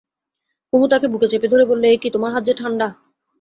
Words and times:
কুমু 0.73 0.85
তাকে 0.87 1.07
বুকে 1.07 1.27
চেপে 1.31 1.47
ধরে 1.47 1.63
বললে, 1.65 1.87
এ 1.89 1.97
কী, 2.01 2.07
তোমার 2.11 2.31
হাত 2.33 2.43
যে 2.47 2.53
ঠাণ্ডা! 2.53 2.87